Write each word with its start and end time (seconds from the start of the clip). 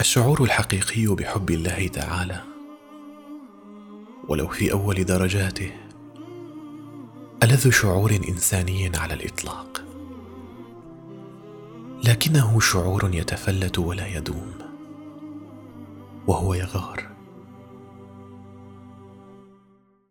الشعور 0.00 0.44
الحقيقي 0.44 1.06
بحب 1.06 1.50
الله 1.50 1.88
تعالى 1.88 2.42
ولو 4.28 4.48
في 4.48 4.72
أول 4.72 5.04
درجاته 5.04 5.72
ألذ 7.42 7.70
شعور 7.70 8.10
إنساني 8.28 8.96
على 8.96 9.14
الإطلاق. 9.14 9.84
لكنه 12.04 12.60
شعور 12.60 13.14
يتفلت 13.14 13.78
ولا 13.78 14.06
يدوم 14.06 14.52
وهو 16.26 16.54
يغار. 16.54 17.10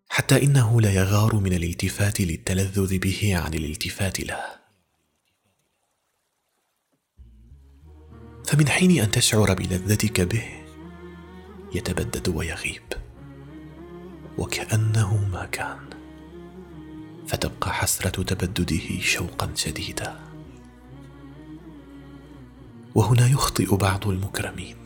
حتى 0.10 0.44
إنه 0.44 0.82
لا 0.82 0.92
يغار 0.94 1.36
من 1.36 1.54
الالتفات 1.54 2.22
للتلذذ 2.22 2.98
به 2.98 3.38
عن 3.38 3.54
الالتفات 3.54 4.20
له. 4.20 4.44
فمن 8.50 8.70
حين 8.70 9.02
أن 9.02 9.12
تشعر 9.12 9.54
بلذتك 9.54 10.22
به 10.22 10.44
يتبدد 11.74 12.30
ويغيب. 12.30 12.82
وكأنه 14.38 15.30
ما 15.32 15.46
كان 15.46 15.80
فتبقى 17.28 17.74
حسرة 17.74 18.24
تبدده 18.24 19.00
شوقا 19.02 19.52
شديدا. 19.56 20.20
وهنا 22.96 23.28
يخطئ 23.28 23.76
بعض 23.76 24.08
المكرمين. 24.08 24.78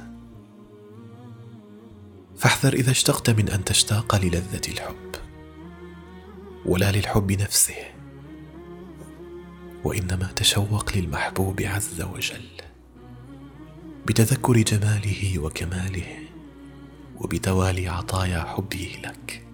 فاحذر 2.38 2.74
إذا 2.74 2.92
اشتقت 2.92 3.30
من 3.30 3.50
أن 3.50 3.64
تشتاق 3.64 4.16
للذة 4.16 4.72
الحب 4.72 5.16
ولا 6.66 6.92
للحب 6.92 7.32
نفسه. 7.32 7.94
وإنما 9.84 10.32
تشوق 10.36 10.98
للمحبوب 10.98 11.62
عز 11.62 12.02
وجل. 12.02 12.73
بتذكر 14.06 14.58
جماله 14.58 15.40
وكماله 15.40 16.18
وبتوالي 17.16 17.88
عطايا 17.88 18.44
حبه 18.44 19.00
لك. 19.04 19.48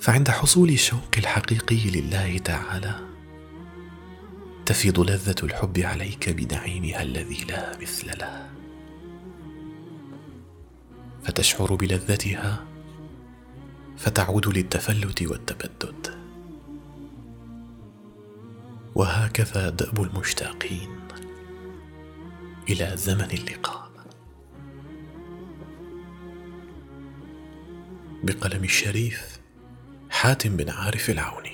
فعند 0.00 0.30
حصول 0.30 0.68
الشوق 0.68 1.10
الحقيقي 1.18 1.90
لله 1.90 2.38
تعالى 2.38 3.00
تفيض 4.66 5.00
لذة 5.00 5.34
الحب 5.42 5.78
عليك 5.78 6.30
بنعيمها 6.30 7.02
الذي 7.02 7.44
لا 7.44 7.78
مثل 7.80 8.18
له. 8.18 8.50
فتشعر 11.24 11.74
بلذتها 11.74 12.64
فتعود 13.96 14.48
للتفلت 14.48 15.22
والتبدد. 15.22 16.16
وهكذا 18.94 19.70
دأب 19.70 20.02
المشتاقين. 20.02 21.05
إلى 22.68 22.92
زمن 22.96 23.30
اللقاء. 23.30 23.90
بقلم 28.22 28.64
الشريف 28.64 29.40
حاتم 30.10 30.56
بن 30.56 30.70
عارف 30.70 31.10
العوني. 31.10 31.45